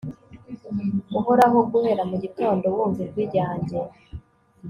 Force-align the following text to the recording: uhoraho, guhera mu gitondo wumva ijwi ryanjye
uhoraho, 1.17 1.57
guhera 1.71 2.03
mu 2.09 2.15
gitondo 2.23 2.65
wumva 2.75 2.99
ijwi 3.05 3.21
ryanjye 3.29 3.79